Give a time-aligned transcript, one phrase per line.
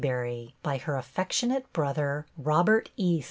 [0.03, 3.19] SEABURY, BY HER AFFECTIONATE BROTHER, ROBERT E.